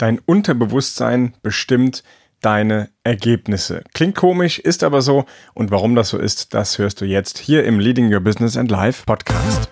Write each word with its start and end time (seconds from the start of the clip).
Dein 0.00 0.18
Unterbewusstsein 0.18 1.34
bestimmt 1.42 2.02
deine 2.40 2.88
Ergebnisse. 3.04 3.84
Klingt 3.92 4.16
komisch, 4.16 4.58
ist 4.58 4.82
aber 4.82 5.02
so. 5.02 5.26
Und 5.52 5.70
warum 5.70 5.94
das 5.94 6.08
so 6.08 6.16
ist, 6.16 6.54
das 6.54 6.78
hörst 6.78 7.02
du 7.02 7.04
jetzt 7.04 7.36
hier 7.36 7.64
im 7.64 7.78
Leading 7.78 8.10
Your 8.10 8.20
Business 8.20 8.56
and 8.56 8.70
Life 8.70 9.02
Podcast. 9.04 9.68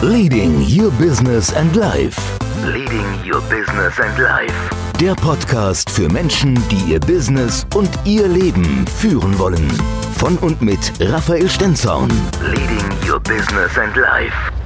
Leading 0.00 0.60
Your 0.60 0.92
Business 0.92 1.52
and 1.54 1.74
Life. 1.74 2.20
Leading 2.64 3.04
Your 3.28 3.40
Business 3.50 3.98
and 3.98 4.16
Life. 4.16 4.54
Der 5.00 5.16
Podcast 5.16 5.90
für 5.90 6.08
Menschen, 6.08 6.62
die 6.68 6.92
ihr 6.92 7.00
Business 7.00 7.66
und 7.74 7.90
ihr 8.04 8.28
Leben 8.28 8.86
führen 8.86 9.36
wollen. 9.40 9.68
Von 10.18 10.38
und 10.38 10.62
mit 10.62 10.92
Raphael 11.00 11.50
Stenzorn. 11.50 12.12
Leading 12.42 13.10
Your 13.10 13.18
Business 13.18 13.76
and 13.76 13.96
Life. 13.96 14.61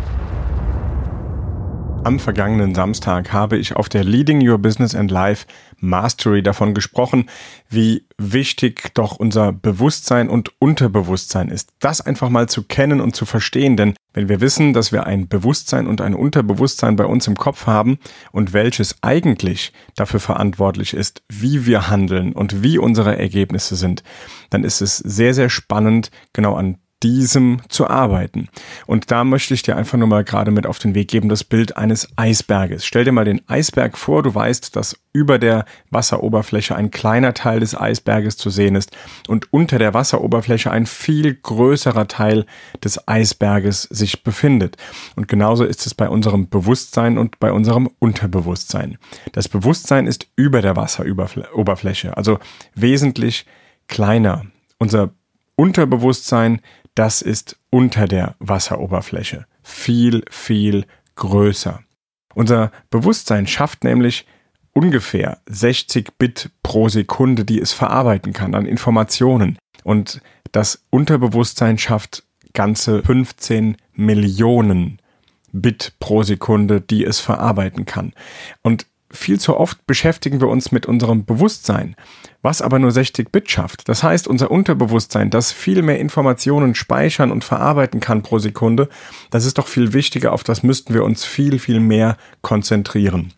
Am 2.06 2.20
vergangenen 2.20 2.72
Samstag 2.72 3.32
habe 3.32 3.58
ich 3.58 3.74
auf 3.74 3.88
der 3.88 4.04
Leading 4.04 4.48
Your 4.48 4.58
Business 4.58 4.94
and 4.94 5.10
Life 5.10 5.44
Mastery 5.80 6.40
davon 6.40 6.72
gesprochen, 6.72 7.28
wie 7.68 8.06
wichtig 8.16 8.94
doch 8.94 9.16
unser 9.16 9.52
Bewusstsein 9.52 10.28
und 10.28 10.52
Unterbewusstsein 10.60 11.48
ist. 11.48 11.72
Das 11.80 12.00
einfach 12.00 12.28
mal 12.28 12.48
zu 12.48 12.62
kennen 12.62 13.00
und 13.00 13.16
zu 13.16 13.26
verstehen, 13.26 13.76
denn 13.76 13.94
wenn 14.12 14.28
wir 14.28 14.40
wissen, 14.40 14.72
dass 14.72 14.92
wir 14.92 15.04
ein 15.04 15.26
Bewusstsein 15.26 15.88
und 15.88 16.00
ein 16.00 16.14
Unterbewusstsein 16.14 16.94
bei 16.94 17.06
uns 17.06 17.26
im 17.26 17.36
Kopf 17.36 17.66
haben 17.66 17.98
und 18.30 18.52
welches 18.52 19.02
eigentlich 19.02 19.72
dafür 19.96 20.20
verantwortlich 20.20 20.94
ist, 20.94 21.24
wie 21.28 21.66
wir 21.66 21.90
handeln 21.90 22.34
und 22.34 22.62
wie 22.62 22.78
unsere 22.78 23.18
Ergebnisse 23.18 23.74
sind, 23.74 24.04
dann 24.50 24.62
ist 24.62 24.80
es 24.80 24.98
sehr, 24.98 25.34
sehr 25.34 25.48
spannend, 25.48 26.12
genau 26.32 26.54
an 26.54 26.78
diesem 27.02 27.60
zu 27.68 27.88
arbeiten. 27.88 28.48
Und 28.86 29.10
da 29.10 29.22
möchte 29.24 29.52
ich 29.52 29.62
dir 29.62 29.76
einfach 29.76 29.98
nur 29.98 30.08
mal 30.08 30.24
gerade 30.24 30.50
mit 30.50 30.66
auf 30.66 30.78
den 30.78 30.94
Weg 30.94 31.08
geben, 31.08 31.28
das 31.28 31.44
Bild 31.44 31.76
eines 31.76 32.08
Eisberges. 32.16 32.86
Stell 32.86 33.04
dir 33.04 33.12
mal 33.12 33.26
den 33.26 33.46
Eisberg 33.48 33.98
vor, 33.98 34.22
du 34.22 34.34
weißt, 34.34 34.74
dass 34.74 34.98
über 35.12 35.38
der 35.38 35.66
Wasseroberfläche 35.90 36.74
ein 36.74 36.90
kleiner 36.90 37.34
Teil 37.34 37.60
des 37.60 37.78
Eisberges 37.78 38.36
zu 38.36 38.48
sehen 38.48 38.76
ist 38.76 38.96
und 39.28 39.52
unter 39.52 39.78
der 39.78 39.94
Wasseroberfläche 39.94 40.70
ein 40.70 40.86
viel 40.86 41.34
größerer 41.34 42.08
Teil 42.08 42.46
des 42.82 43.06
Eisberges 43.06 43.82
sich 43.82 44.24
befindet. 44.24 44.76
Und 45.16 45.28
genauso 45.28 45.64
ist 45.64 45.86
es 45.86 45.94
bei 45.94 46.08
unserem 46.08 46.48
Bewusstsein 46.48 47.18
und 47.18 47.38
bei 47.38 47.52
unserem 47.52 47.90
Unterbewusstsein. 47.98 48.98
Das 49.32 49.48
Bewusstsein 49.48 50.06
ist 50.06 50.28
über 50.36 50.62
der 50.62 50.76
Wasseroberfläche, 50.76 52.16
also 52.16 52.38
wesentlich 52.74 53.46
kleiner. 53.86 54.46
Unser 54.78 55.10
Unterbewusstsein 55.56 56.60
das 56.96 57.22
ist 57.22 57.58
unter 57.70 58.08
der 58.08 58.34
Wasseroberfläche. 58.40 59.46
Viel, 59.62 60.24
viel 60.30 60.86
größer. 61.14 61.80
Unser 62.34 62.72
Bewusstsein 62.90 63.46
schafft 63.46 63.84
nämlich 63.84 64.26
ungefähr 64.72 65.38
60 65.46 66.18
Bit 66.18 66.50
pro 66.62 66.88
Sekunde, 66.88 67.44
die 67.44 67.60
es 67.60 67.72
verarbeiten 67.72 68.32
kann 68.32 68.54
an 68.54 68.66
Informationen. 68.66 69.58
Und 69.84 70.20
das 70.52 70.84
Unterbewusstsein 70.90 71.78
schafft 71.78 72.24
ganze 72.52 73.02
15 73.02 73.76
Millionen 73.94 74.98
Bit 75.52 75.94
pro 75.98 76.22
Sekunde, 76.22 76.80
die 76.80 77.04
es 77.04 77.20
verarbeiten 77.20 77.84
kann. 77.84 78.12
Und 78.62 78.86
viel 79.16 79.40
zu 79.40 79.56
oft 79.56 79.86
beschäftigen 79.86 80.40
wir 80.40 80.48
uns 80.48 80.72
mit 80.72 80.86
unserem 80.86 81.24
Bewusstsein, 81.24 81.96
was 82.42 82.62
aber 82.62 82.78
nur 82.78 82.92
60 82.92 83.32
Bit 83.32 83.50
schafft. 83.50 83.88
Das 83.88 84.02
heißt, 84.02 84.28
unser 84.28 84.50
Unterbewusstsein, 84.50 85.30
das 85.30 85.52
viel 85.52 85.82
mehr 85.82 85.98
Informationen 85.98 86.74
speichern 86.74 87.32
und 87.32 87.44
verarbeiten 87.44 88.00
kann 88.00 88.22
pro 88.22 88.38
Sekunde, 88.38 88.88
das 89.30 89.44
ist 89.44 89.58
doch 89.58 89.66
viel 89.66 89.92
wichtiger, 89.92 90.32
auf 90.32 90.44
das 90.44 90.62
müssten 90.62 90.94
wir 90.94 91.04
uns 91.04 91.24
viel, 91.24 91.58
viel 91.58 91.80
mehr 91.80 92.16
konzentrieren. 92.42 93.32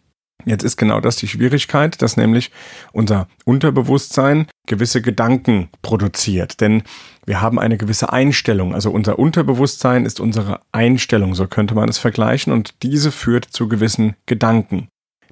Jetzt 0.45 0.63
ist 0.63 0.77
genau 0.77 1.01
das 1.01 1.17
die 1.17 1.29
Schwierigkeit, 1.29 2.01
dass 2.01 2.17
nämlich 2.17 2.51
unser 2.93 3.27
Unterbewusstsein 3.45 4.47
gewisse 4.67 5.03
Gedanken 5.03 5.69
produziert. 5.83 6.61
Denn 6.61 6.85
wir 7.27 7.41
haben 7.41 7.59
eine 7.59 7.77
gewisse 7.77 8.13
Einstellung. 8.13 8.73
Also 8.75 8.91
unser 8.91 9.19
Unterbewusstsein 9.19 10.07
ist 10.07 10.21
unsere 10.21 10.61
Einstellung, 10.73 11.35
so 11.35 11.47
könnte 11.47 11.75
man 11.75 11.89
es 11.89 11.99
vergleichen, 11.99 12.53
und 12.53 12.83
diese 12.83 13.11
führt 13.11 13.47
zu 13.47 13.69
gewissen 13.69 14.15
Gedanken. 14.27 14.89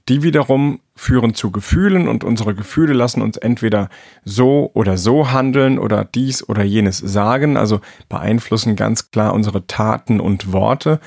Die 0.09 0.23
wiederum 0.23 0.81
führen 0.95 1.35
zu 1.35 1.51
Gefühlen 1.51 2.07
und 2.07 2.23
unsere 2.23 2.55
Gefühle 2.55 2.93
lassen 2.93 3.23
uns 3.23 3.37
entweder 3.37 3.89
so 4.25 4.71
oder 4.73 4.99
so 4.99 5.33
handeln 5.33 5.79
oder 5.79 6.05
dies 6.05 6.49
oder 6.49 6.63
jenes 6.63 6.99
sagen, 6.99 7.57
also 7.57 7.81
beeinflussen 8.09 8.77
ganz 8.77 9.11
klar 9.11 9.35
unsere 9.35 9.67
Taten 9.67 10.21
und 10.21 10.53
Worte 10.53 11.01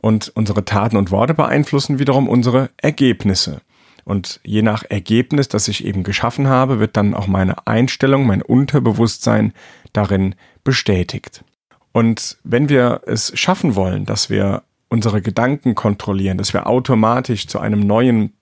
und 0.00 0.32
unsere 0.34 0.64
Taten 0.64 0.96
und 0.96 1.10
Worte 1.10 1.34
beeinflussen 1.34 1.98
wiederum 1.98 2.26
unsere 2.28 2.70
Ergebnisse. 2.78 3.60
Und 4.04 4.40
je 4.42 4.62
nach 4.62 4.84
Ergebnis, 4.88 5.48
das 5.48 5.68
ich 5.68 5.84
eben 5.84 6.02
geschaffen 6.02 6.46
habe, 6.48 6.80
wird 6.80 6.96
dann 6.96 7.12
auch 7.12 7.26
meine 7.26 7.66
Einstellung, 7.66 8.26
mein 8.26 8.40
Unterbewusstsein 8.40 9.52
darin 9.92 10.34
bestätigt. 10.64 11.44
Und 11.92 12.38
wenn 12.42 12.70
wir 12.70 13.02
es 13.06 13.38
schaffen 13.38 13.74
wollen, 13.74 14.06
dass 14.06 14.30
wir 14.30 14.62
unsere 14.88 15.20
Gedanken 15.20 15.74
kontrollieren, 15.74 16.38
dass 16.38 16.54
wir 16.54 16.66
automatisch 16.66 17.46
zu 17.46 17.58
einem 17.58 17.80
neuen 17.80 18.32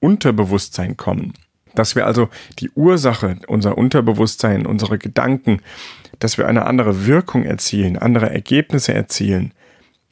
Unterbewusstsein 0.00 0.96
kommen. 0.96 1.34
Dass 1.74 1.94
wir 1.94 2.06
also 2.06 2.28
die 2.58 2.70
Ursache, 2.70 3.36
unser 3.48 3.76
Unterbewusstsein, 3.76 4.66
unsere 4.66 4.98
Gedanken, 4.98 5.60
dass 6.18 6.38
wir 6.38 6.46
eine 6.46 6.64
andere 6.66 7.06
Wirkung 7.06 7.44
erzielen, 7.44 7.98
andere 7.98 8.30
Ergebnisse 8.30 8.94
erzielen, 8.94 9.52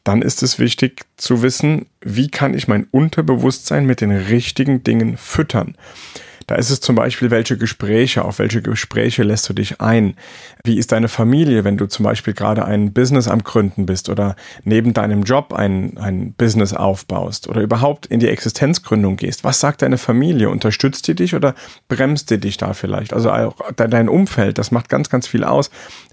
dann 0.04 0.20
ist 0.20 0.42
es 0.42 0.58
wichtig 0.58 1.06
zu 1.16 1.42
wissen, 1.42 1.86
wie 2.02 2.28
kann 2.28 2.52
ich 2.52 2.68
mein 2.68 2.86
Unterbewusstsein 2.90 3.86
mit 3.86 4.02
den 4.02 4.10
richtigen 4.10 4.84
Dingen 4.84 5.16
füttern. 5.16 5.76
Da 6.46 6.56
ist 6.56 6.70
es 6.70 6.80
zum 6.80 6.96
Beispiel, 6.96 7.30
welche 7.30 7.56
Gespräche, 7.56 8.24
auf 8.24 8.38
welche 8.38 8.60
Gespräche 8.60 9.22
lässt 9.22 9.48
du 9.48 9.54
dich 9.54 9.80
ein? 9.80 10.14
Wie 10.62 10.78
ist 10.78 10.92
deine 10.92 11.08
Familie, 11.08 11.64
wenn 11.64 11.76
du 11.76 11.86
zum 11.86 12.04
Beispiel 12.04 12.34
gerade 12.34 12.64
ein 12.64 12.92
Business 12.92 13.28
am 13.28 13.42
Gründen 13.42 13.86
bist 13.86 14.08
oder 14.08 14.36
neben 14.64 14.92
deinem 14.92 15.22
Job 15.22 15.52
ein, 15.52 15.96
ein 15.98 16.32
Business 16.34 16.72
aufbaust 16.72 17.48
oder 17.48 17.62
überhaupt 17.62 18.06
in 18.06 18.20
die 18.20 18.28
Existenzgründung 18.28 19.16
gehst? 19.16 19.44
Was 19.44 19.60
sagt 19.60 19.82
deine 19.82 19.98
Familie? 19.98 20.50
Unterstützt 20.50 21.08
die 21.08 21.14
dich 21.14 21.34
oder 21.34 21.54
bremst 21.88 22.30
die 22.30 22.38
dich 22.38 22.56
da 22.56 22.74
vielleicht? 22.74 23.12
Also 23.12 23.30
auch 23.30 23.56
dein 23.76 24.08
Umfeld, 24.08 24.58
das 24.58 24.70
macht 24.70 24.88
ganz, 24.88 25.08
ganz 25.08 25.26
viel 25.26 25.44
aus 25.44 25.70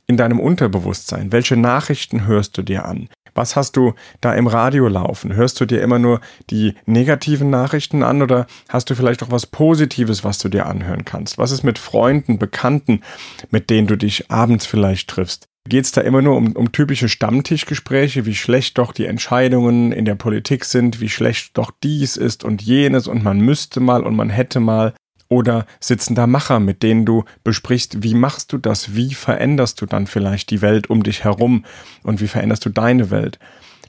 in 0.08 0.18
deinem 0.18 0.40
Unterbewusstsein. 0.40 1.32
Welche 1.32 1.58
Nachrichten 1.58 2.26
hörst 2.26 2.58
du 2.58 2.62
dir 2.62 2.86
an? 2.86 3.10
Was 3.34 3.56
hast 3.56 3.78
du 3.78 3.94
da 4.20 4.34
im 4.34 4.48
Radio 4.48 4.88
laufen? 4.88 5.34
Hörst 5.34 5.60
du 5.60 5.66
dir 5.66 5.82
immer 5.82 6.00
nur 6.00 6.22
die 6.50 6.76
negativen 6.86 7.50
Nachrichten 7.50 8.04
an 8.04 8.22
oder 8.22 8.48
hast 8.70 8.90
du 8.90 8.96
vielleicht 8.96 9.24
auch 9.24 9.32
was 9.32 9.46
Positives, 9.46 10.24
was 10.24 10.38
du 10.40 10.50
dir 10.50 10.66
anhören 10.66 11.06
kannst? 11.06 11.38
Was 11.38 11.52
ist 11.52 11.64
mit 11.64 11.80
Freunden, 11.80 12.40
Bekannten, 12.40 13.02
mit 13.50 13.70
denen 13.70 13.88
du 13.88 13.96
dich 13.96 14.30
abends 14.32 14.66
vielleicht 14.66 15.10
triffst? 15.10 15.48
Geht 15.70 15.86
es 15.86 15.92
da 15.92 16.02
immer 16.02 16.24
nur 16.24 16.38
um, 16.38 16.54
um 16.54 16.72
typische 16.72 17.08
Stammtischgespräche, 17.08 18.26
wie 18.26 18.34
schlecht 18.34 18.80
doch 18.80 18.94
die 18.94 19.06
Entscheidungen 19.06 19.92
in 19.92 20.06
der 20.06 20.16
Politik 20.16 20.66
sind, 20.66 21.00
wie 21.00 21.10
schlecht 21.10 21.58
doch 21.58 21.72
dies 21.84 22.18
ist 22.18 22.44
und 22.44 22.64
jenes 22.64 23.08
und 23.08 23.24
man 23.24 23.40
müsste 23.40 23.80
mal 23.80 24.04
und 24.04 24.16
man 24.16 24.32
hätte 24.32 24.60
mal? 24.60 24.94
Oder 25.32 25.66
sitzen 25.80 26.14
da 26.14 26.28
Macher, 26.28 26.60
mit 26.60 26.84
denen 26.84 27.06
du 27.06 27.24
besprichst, 27.46 28.04
wie 28.04 28.16
machst 28.16 28.52
du 28.52 28.58
das? 28.58 28.96
Wie 28.96 29.14
veränderst 29.14 29.80
du 29.80 29.86
dann 29.86 30.06
vielleicht 30.06 30.50
die 30.50 30.62
Welt 30.62 30.90
um 30.90 31.04
dich 31.04 31.24
herum? 31.24 31.64
Und 32.04 32.20
wie 32.20 32.28
veränderst 32.28 32.66
du 32.66 32.70
deine 32.70 33.12
Welt? 33.12 33.40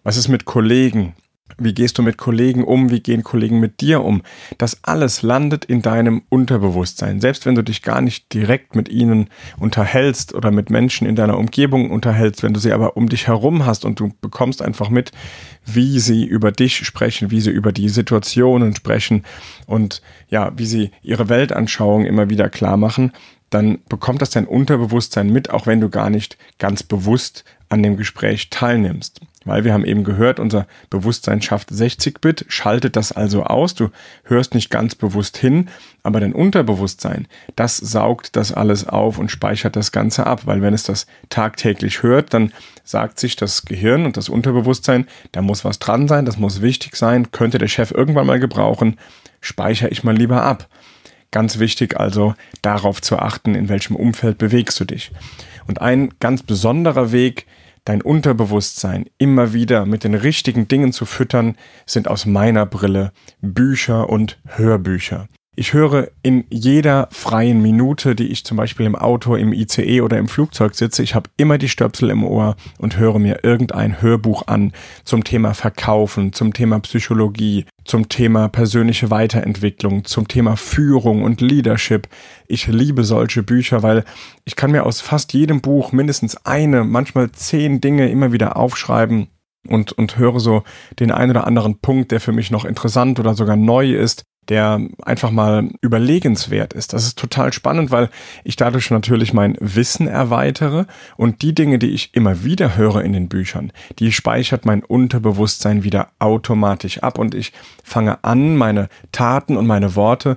Was 0.05 0.17
ist 0.17 0.29
mit 0.29 0.45
Kollegen? 0.45 1.17
Wie 1.59 1.75
gehst 1.75 1.99
du 1.99 2.03
mit 2.03 2.19
Kollegen 2.19 2.65
um? 2.65 2.91
Wie 2.91 3.01
gehen 3.01 3.23
Kollegen 3.23 3.61
mit 3.61 3.81
dir 3.81 4.03
um? 4.03 4.23
Das 4.59 4.85
alles 4.85 5.23
landet 5.23 5.65
in 5.65 5.83
deinem 5.83 6.23
Unterbewusstsein. 6.29 7.21
Selbst 7.21 7.47
wenn 7.47 7.55
du 7.55 7.63
dich 7.63 7.83
gar 7.83 8.01
nicht 8.01 8.33
direkt 8.33 8.75
mit 8.75 8.89
ihnen 8.89 9.29
unterhältst 9.59 10.35
oder 10.35 10.51
mit 10.51 10.71
Menschen 10.71 11.07
in 11.07 11.17
deiner 11.17 11.39
Umgebung 11.39 11.91
unterhältst, 11.91 12.43
wenn 12.43 12.55
du 12.55 12.61
sie 12.61 12.73
aber 12.73 12.97
um 12.97 13.09
dich 13.09 13.27
herum 13.27 13.67
hast 13.67 13.85
und 13.85 14.01
du 14.01 14.13
bekommst 14.21 14.63
einfach 14.63 14.89
mit, 14.89 15.13
wie 15.65 16.01
sie 16.01 16.25
über 16.25 16.53
dich 16.53 16.77
sprechen, 16.87 17.31
wie 17.31 17.41
sie 17.41 17.51
über 17.51 17.73
die 17.73 17.89
Situationen 17.89 18.75
sprechen 18.75 19.25
und 19.67 20.03
ja, 20.29 20.53
wie 20.57 20.67
sie 20.67 20.91
ihre 21.03 21.29
Weltanschauung 21.29 22.05
immer 22.05 22.31
wieder 22.31 22.49
klar 22.49 22.77
machen, 22.77 23.13
dann 23.53 23.81
bekommt 23.89 24.23
das 24.23 24.31
dein 24.31 24.47
Unterbewusstsein 24.47 25.31
mit, 25.31 25.51
auch 25.51 25.67
wenn 25.67 25.81
du 25.81 25.91
gar 25.91 26.11
nicht 26.11 26.39
ganz 26.59 26.83
bewusst 26.83 27.45
an 27.73 27.83
dem 27.83 27.97
Gespräch 27.97 28.51
teilnimmst. 28.51 29.21
Weil 29.45 29.65
wir 29.65 29.73
haben 29.73 29.85
eben 29.85 30.05
gehört, 30.05 30.39
unser 30.39 30.67
Bewusstsein 30.91 31.43
schafft 31.43 31.71
60 31.71 32.21
Bit, 32.21 32.45
schaltet 32.49 32.95
das 32.97 33.13
also 33.13 33.45
aus. 33.45 33.75
Du 33.75 33.89
hörst 34.25 34.55
nicht 34.55 34.71
ganz 34.71 34.95
bewusst 34.95 35.37
hin, 35.39 35.69
aber 36.03 36.21
dein 36.21 36.35
Unterbewusstsein, 36.35 37.27
das 37.57 37.79
saugt 37.79 38.37
das 38.37 38.53
alles 38.53 38.87
auf 38.87 39.19
und 39.19 39.31
speichert 39.31 39.75
das 39.75 39.91
Ganze 39.91 40.27
ab. 40.27 40.43
Weil 40.45 40.61
wenn 40.61 40.75
es 40.75 40.85
das 40.85 41.07
tagtäglich 41.31 42.03
hört, 42.03 42.35
dann 42.35 42.53
sagt 42.85 43.19
sich 43.19 43.35
das 43.35 43.65
Gehirn 43.65 44.05
und 44.05 44.17
das 44.17 44.29
Unterbewusstsein, 44.29 45.09
da 45.33 45.41
muss 45.41 45.65
was 45.65 45.79
dran 45.79 46.09
sein, 46.09 46.27
das 46.27 46.37
muss 46.37 46.61
wichtig 46.63 46.95
sein, 46.95 47.33
könnte 47.33 47.59
der 47.59 47.69
Chef 47.69 47.91
irgendwann 47.91 48.27
mal 48.27 48.39
gebrauchen, 48.39 48.99
speichere 49.41 49.89
ich 49.89 50.05
mal 50.05 50.17
lieber 50.17 50.43
ab. 50.43 50.69
Ganz 51.31 51.59
wichtig 51.59 51.99
also 51.99 52.35
darauf 52.61 53.01
zu 53.01 53.19
achten, 53.19 53.55
in 53.55 53.71
welchem 53.71 53.97
Umfeld 53.97 54.37
bewegst 54.37 54.79
du 54.79 54.85
dich. 54.85 55.11
Und 55.67 55.81
ein 55.81 56.11
ganz 56.21 56.43
besonderer 56.43 57.11
Weg, 57.13 57.47
dein 57.85 58.03
Unterbewusstsein 58.03 59.07
immer 59.19 59.53
wieder 59.53 59.87
mit 59.87 60.05
den 60.05 60.15
richtigen 60.15 60.69
Dingen 60.69 60.93
zu 60.93 61.05
füttern, 61.05 61.57
sind 61.87 62.09
aus 62.09 62.27
meiner 62.27 62.67
Brille 62.67 63.13
Bücher 63.41 64.09
und 64.09 64.41
Hörbücher. 64.47 65.29
Ich 65.55 65.75
höre 65.75 66.09
in 66.23 66.45
jeder 66.49 67.09
freien 67.11 67.61
Minute, 67.61 68.15
die 68.15 68.29
ich 68.29 68.43
zum 68.43 68.57
Beispiel 68.57 68.87
im 68.87 68.97
Auto, 68.97 69.37
im 69.37 69.53
ICE 69.53 70.01
oder 70.01 70.17
im 70.17 70.27
Flugzeug 70.27 70.75
sitze, 70.75 71.03
ich 71.03 71.15
habe 71.15 71.29
immer 71.37 71.59
die 71.59 71.69
Stöpsel 71.69 72.09
im 72.09 72.25
Ohr 72.25 72.57
und 72.79 72.97
höre 72.97 73.19
mir 73.19 73.41
irgendein 73.45 74.01
Hörbuch 74.01 74.47
an 74.47 74.73
zum 75.05 75.25
Thema 75.25 75.53
Verkaufen, 75.53 76.33
zum 76.33 76.55
Thema 76.55 76.81
Psychologie, 76.81 77.67
zum 77.85 78.09
Thema 78.09 78.49
persönliche 78.49 79.11
Weiterentwicklung, 79.11 80.07
zum 80.07 80.27
Thema 80.27 80.57
Führung 80.57 81.23
und 81.23 81.43
Leadership. 81.43 82.09
Ich 82.47 82.67
liebe 82.69 83.05
solche 83.05 83.43
Bücher, 83.43 83.83
weil 83.83 84.05
ich 84.47 84.57
kann 84.57 84.71
mir 84.71 84.87
aus 84.87 85.03
fast 85.03 85.35
jedem 85.35 85.61
Buch 85.61 85.93
mindestens 85.93 86.47
eine, 86.47 86.83
manchmal 86.83 87.31
zehn 87.31 87.83
Dinge 87.83 88.09
immer 88.09 88.33
wieder 88.33 88.57
aufschreiben 88.57 89.29
und, 89.69 89.93
und 89.93 90.17
höre 90.17 90.41
so 90.41 90.63
den 90.99 91.11
einen 91.11 91.33
oder 91.33 91.47
anderen 91.47 91.79
Punkt, 91.79 92.11
der 92.11 92.21
für 92.21 92.33
mich 92.33 92.51
noch 92.51 92.65
interessant 92.65 93.21
oder 93.21 93.35
sogar 93.35 93.57
neu 93.57 93.93
ist 93.93 94.25
der 94.49 94.81
einfach 95.03 95.31
mal 95.31 95.71
überlegenswert 95.81 96.73
ist. 96.73 96.93
Das 96.93 97.05
ist 97.05 97.19
total 97.19 97.53
spannend, 97.53 97.91
weil 97.91 98.11
ich 98.43 98.57
dadurch 98.57 98.91
natürlich 98.91 99.33
mein 99.33 99.57
Wissen 99.61 100.09
erweitere 100.09 100.87
und 101.17 101.43
die 101.43 101.55
Dinge, 101.55 101.79
die 101.79 101.91
ich 101.91 102.15
immer 102.15 102.43
wieder 102.43 102.77
höre 102.77 103.03
in 103.03 103.13
den 103.13 103.29
Büchern, 103.29 103.73
die 103.99 104.11
speichert 104.11 104.67
mein 104.67 104.83
Unterbewusstsein 104.83 105.85
wieder 105.85 106.09
automatisch 106.19 106.99
ab 106.99 107.19
und 107.19 107.35
ich 107.35 107.53
fange 107.85 108.25
an, 108.25 108.57
meine 108.57 108.89
Taten 109.13 109.57
und 109.57 109.67
meine 109.67 109.95
Worte 109.95 110.37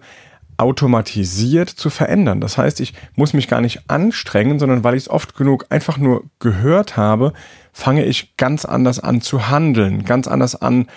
automatisiert 0.57 1.69
zu 1.69 1.89
verändern. 1.89 2.41
Das 2.41 2.57
heißt, 2.57 2.79
ich 2.79 2.93
muss 3.15 3.33
mich 3.33 3.47
gar 3.47 3.61
nicht 3.61 3.89
anstrengen, 3.89 4.59
sondern 4.59 4.83
weil 4.83 4.95
ich 4.95 5.03
es 5.03 5.09
oft 5.09 5.35
genug 5.35 5.65
einfach 5.69 5.97
nur 5.97 6.23
gehört 6.39 6.97
habe, 6.97 7.33
fange 7.73 8.05
ich 8.05 8.37
ganz 8.37 8.63
anders 8.63 8.99
an 8.99 9.21
zu 9.21 9.49
handeln, 9.49 10.05
ganz 10.05 10.27
anders 10.27 10.55
an, 10.55 10.87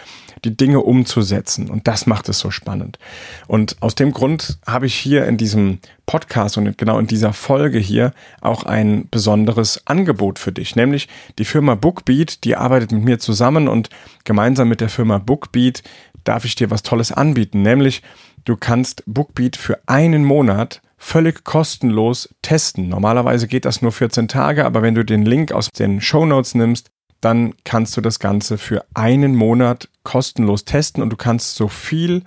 die 0.44 0.56
Dinge 0.56 0.80
umzusetzen. 0.80 1.68
Und 1.68 1.88
das 1.88 2.06
macht 2.06 2.28
es 2.28 2.38
so 2.38 2.50
spannend. 2.50 2.98
Und 3.46 3.76
aus 3.80 3.94
dem 3.94 4.12
Grund 4.12 4.58
habe 4.66 4.86
ich 4.86 4.94
hier 4.94 5.26
in 5.26 5.36
diesem 5.36 5.78
Podcast 6.06 6.56
und 6.56 6.78
genau 6.78 6.98
in 6.98 7.06
dieser 7.06 7.32
Folge 7.32 7.78
hier 7.78 8.12
auch 8.40 8.64
ein 8.64 9.08
besonderes 9.10 9.86
Angebot 9.86 10.38
für 10.38 10.52
dich, 10.52 10.76
nämlich 10.76 11.08
die 11.38 11.44
Firma 11.44 11.74
Bookbeat, 11.74 12.44
die 12.44 12.56
arbeitet 12.56 12.92
mit 12.92 13.02
mir 13.02 13.18
zusammen 13.18 13.68
und 13.68 13.90
gemeinsam 14.24 14.68
mit 14.68 14.80
der 14.80 14.88
Firma 14.88 15.18
Bookbeat 15.18 15.82
darf 16.24 16.44
ich 16.44 16.54
dir 16.54 16.70
was 16.70 16.82
Tolles 16.82 17.10
anbieten, 17.10 17.62
nämlich 17.62 18.02
du 18.48 18.56
kannst 18.56 19.02
Bookbeat 19.06 19.56
für 19.56 19.78
einen 19.86 20.24
Monat 20.24 20.80
völlig 20.96 21.44
kostenlos 21.44 22.34
testen. 22.42 22.88
Normalerweise 22.88 23.46
geht 23.46 23.64
das 23.64 23.82
nur 23.82 23.92
14 23.92 24.26
Tage, 24.26 24.64
aber 24.64 24.82
wenn 24.82 24.94
du 24.94 25.04
den 25.04 25.24
Link 25.24 25.52
aus 25.52 25.68
den 25.70 26.00
Show 26.00 26.24
Notes 26.24 26.54
nimmst, 26.54 26.90
dann 27.20 27.54
kannst 27.64 27.96
du 27.96 28.00
das 28.00 28.18
Ganze 28.18 28.58
für 28.58 28.84
einen 28.94 29.34
Monat 29.34 29.88
kostenlos 30.02 30.64
testen 30.64 31.02
und 31.02 31.10
du 31.10 31.16
kannst 31.16 31.56
so 31.56 31.68
viel 31.68 32.22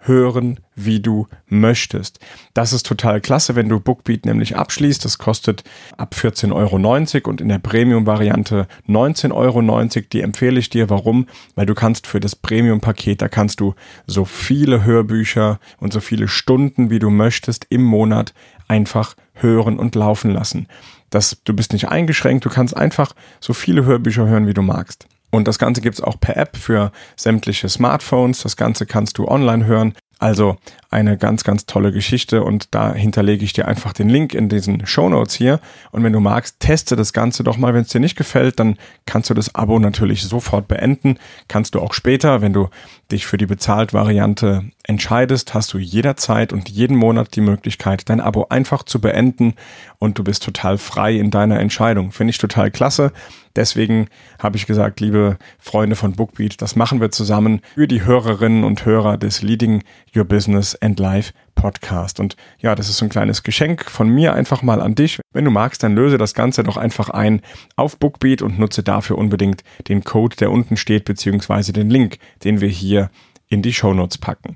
hören, 0.00 0.60
wie 0.74 1.00
du 1.00 1.28
möchtest. 1.46 2.20
Das 2.54 2.72
ist 2.72 2.86
total 2.86 3.20
klasse, 3.20 3.54
wenn 3.54 3.68
du 3.68 3.80
Bookbeat 3.80 4.24
nämlich 4.24 4.56
abschließt. 4.56 5.04
Das 5.04 5.18
kostet 5.18 5.62
ab 5.96 6.14
14,90 6.18 6.52
Euro 6.54 7.28
und 7.30 7.40
in 7.40 7.48
der 7.48 7.58
Premium-Variante 7.58 8.66
19,90 8.88 9.34
Euro. 9.34 10.02
Die 10.12 10.22
empfehle 10.22 10.58
ich 10.58 10.70
dir. 10.70 10.88
Warum? 10.90 11.26
Weil 11.54 11.66
du 11.66 11.74
kannst 11.74 12.06
für 12.06 12.20
das 12.20 12.34
Premium-Paket, 12.34 13.20
da 13.20 13.28
kannst 13.28 13.60
du 13.60 13.74
so 14.06 14.24
viele 14.24 14.84
Hörbücher 14.84 15.60
und 15.78 15.92
so 15.92 16.00
viele 16.00 16.28
Stunden, 16.28 16.90
wie 16.90 16.98
du 16.98 17.10
möchtest, 17.10 17.66
im 17.68 17.82
Monat 17.82 18.32
einfach 18.68 19.16
hören 19.34 19.78
und 19.78 19.94
laufen 19.94 20.30
lassen. 20.30 20.66
Das, 21.10 21.38
du 21.44 21.54
bist 21.54 21.72
nicht 21.72 21.88
eingeschränkt, 21.88 22.44
du 22.44 22.50
kannst 22.50 22.76
einfach 22.76 23.14
so 23.40 23.52
viele 23.52 23.84
Hörbücher 23.84 24.26
hören, 24.26 24.46
wie 24.46 24.54
du 24.54 24.62
magst. 24.62 25.08
Und 25.30 25.46
das 25.46 25.58
Ganze 25.58 25.80
gibt's 25.80 26.00
auch 26.00 26.18
per 26.20 26.36
App 26.36 26.56
für 26.56 26.92
sämtliche 27.16 27.68
Smartphones. 27.68 28.42
Das 28.42 28.56
Ganze 28.56 28.86
kannst 28.86 29.18
du 29.18 29.28
online 29.28 29.64
hören. 29.66 29.94
Also 30.20 30.58
eine 30.90 31.16
ganz, 31.16 31.44
ganz 31.44 31.64
tolle 31.64 31.92
Geschichte 31.92 32.44
und 32.44 32.74
da 32.74 32.92
hinterlege 32.92 33.42
ich 33.42 33.54
dir 33.54 33.66
einfach 33.66 33.94
den 33.94 34.10
Link 34.10 34.34
in 34.34 34.50
diesen 34.50 34.86
Show 34.86 35.08
Notes 35.08 35.34
hier. 35.34 35.60
Und 35.92 36.04
wenn 36.04 36.12
du 36.12 36.20
magst, 36.20 36.60
teste 36.60 36.94
das 36.94 37.14
Ganze 37.14 37.42
doch 37.42 37.56
mal. 37.56 37.72
Wenn 37.72 37.82
es 37.82 37.88
dir 37.88 38.00
nicht 38.00 38.16
gefällt, 38.16 38.60
dann 38.60 38.76
kannst 39.06 39.30
du 39.30 39.34
das 39.34 39.54
Abo 39.54 39.78
natürlich 39.78 40.22
sofort 40.22 40.68
beenden. 40.68 41.18
Kannst 41.48 41.74
du 41.74 41.80
auch 41.80 41.94
später, 41.94 42.42
wenn 42.42 42.52
du 42.52 42.68
dich 43.10 43.26
für 43.26 43.38
die 43.38 43.46
Bezahlt-Variante 43.46 44.64
entscheidest, 44.90 45.54
hast 45.54 45.72
du 45.72 45.78
jederzeit 45.78 46.52
und 46.52 46.68
jeden 46.68 46.96
Monat 46.96 47.36
die 47.36 47.40
Möglichkeit, 47.40 48.10
dein 48.10 48.20
Abo 48.20 48.46
einfach 48.50 48.82
zu 48.82 49.00
beenden 49.00 49.54
und 49.98 50.18
du 50.18 50.24
bist 50.24 50.42
total 50.42 50.78
frei 50.78 51.14
in 51.14 51.30
deiner 51.30 51.60
Entscheidung. 51.60 52.10
Finde 52.10 52.32
ich 52.32 52.38
total 52.38 52.72
klasse. 52.72 53.12
Deswegen 53.54 54.08
habe 54.40 54.56
ich 54.56 54.66
gesagt, 54.66 55.00
liebe 55.00 55.38
Freunde 55.60 55.94
von 55.94 56.12
Bookbeat, 56.12 56.60
das 56.60 56.74
machen 56.74 57.00
wir 57.00 57.12
zusammen 57.12 57.60
für 57.74 57.86
die 57.86 58.04
Hörerinnen 58.04 58.64
und 58.64 58.84
Hörer 58.84 59.16
des 59.16 59.42
Leading 59.42 59.84
Your 60.14 60.24
Business 60.24 60.74
and 60.74 60.98
Life 60.98 61.32
Podcast. 61.54 62.18
Und 62.18 62.36
ja, 62.58 62.74
das 62.74 62.88
ist 62.88 62.96
so 62.96 63.06
ein 63.06 63.10
kleines 63.10 63.44
Geschenk 63.44 63.84
von 63.88 64.08
mir 64.08 64.34
einfach 64.34 64.62
mal 64.62 64.80
an 64.80 64.96
dich. 64.96 65.20
Wenn 65.32 65.44
du 65.44 65.52
magst, 65.52 65.84
dann 65.84 65.94
löse 65.94 66.18
das 66.18 66.34
Ganze 66.34 66.64
doch 66.64 66.76
einfach 66.76 67.10
ein 67.10 67.42
auf 67.76 67.96
Bookbeat 67.96 68.42
und 68.42 68.58
nutze 68.58 68.82
dafür 68.82 69.18
unbedingt 69.18 69.62
den 69.86 70.02
Code, 70.02 70.36
der 70.36 70.50
unten 70.50 70.76
steht, 70.76 71.04
beziehungsweise 71.04 71.72
den 71.72 71.90
Link, 71.90 72.18
den 72.42 72.60
wir 72.60 72.68
hier 72.68 73.10
in 73.50 73.60
die 73.60 73.74
Show 73.74 73.92
Notes 73.92 74.16
packen. 74.16 74.54